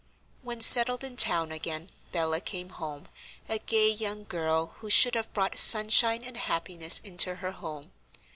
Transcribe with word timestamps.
When 0.41 0.61
settled 0.61 1.03
in 1.03 1.15
town 1.15 1.51
again 1.51 1.91
Bella 2.11 2.41
came 2.41 2.69
home, 2.69 3.07
a 3.47 3.59
gay, 3.59 3.87
young 3.91 4.23
girl, 4.23 4.73
who 4.79 4.89
should 4.89 5.13
have 5.13 5.31
brought 5.31 5.59
sunshine 5.59 6.23
and 6.23 6.37
happiness 6.37 6.97
into 7.03 7.35
her 7.35 7.51
home. 7.51 7.91